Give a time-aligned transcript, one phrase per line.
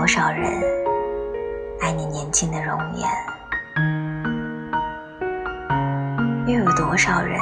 [0.00, 0.50] 多少人
[1.82, 3.06] 爱你年轻的容颜？
[6.46, 7.38] 又有多少人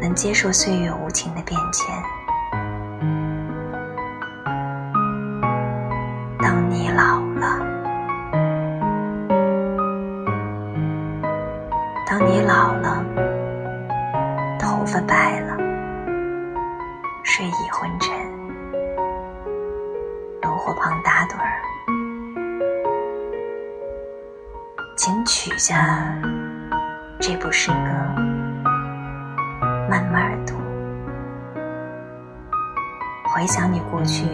[0.00, 1.92] 能接受岁月无情的变迁？
[6.38, 7.58] 当你老了，
[12.08, 13.04] 当你老了，
[14.56, 15.56] 头发白了，
[17.24, 18.16] 睡意昏沉，
[20.64, 21.60] 火旁打盹儿，
[24.96, 26.14] 请取下
[27.18, 27.76] 这部诗歌，
[29.90, 30.54] 慢慢读，
[33.34, 34.24] 回想你过去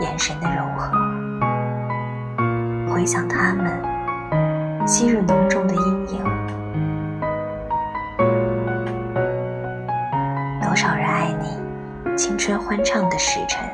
[0.00, 0.92] 眼神的柔和，
[2.92, 6.22] 回想他们昔日浓重的阴影。
[10.60, 13.66] 多少人爱你青春欢畅的时辰，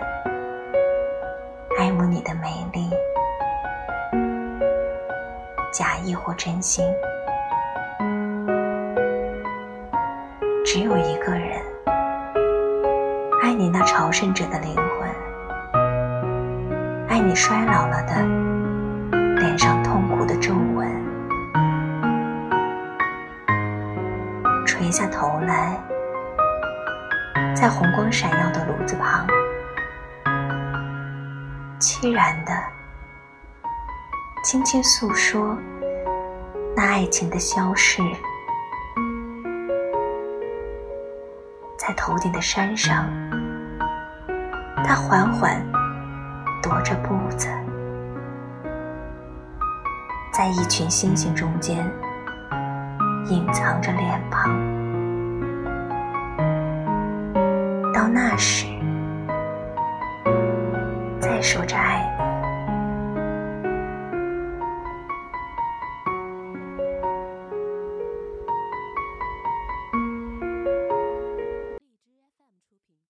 [1.81, 2.91] 爱慕你的美丽，
[5.73, 6.85] 假意或真心。
[10.63, 11.59] 只有一个人
[13.41, 15.09] 爱你那朝圣者的灵魂，
[17.09, 18.15] 爱你衰老了的
[19.37, 20.87] 脸上痛苦的皱纹，
[24.67, 25.81] 垂下头来，
[27.55, 29.27] 在红光闪耀的炉子旁，
[31.91, 32.53] 凄然的
[34.45, 35.59] 轻轻诉说
[36.77, 38.01] 那爱情的消逝。
[41.77, 43.11] 在头顶的山上，
[44.85, 45.61] 他缓缓
[46.63, 47.49] 踱着步子，
[50.33, 51.79] 在一群星星中间
[53.27, 54.49] 隐藏着脸庞。
[57.93, 58.67] 到那时，
[61.41, 62.10] 再说着爱。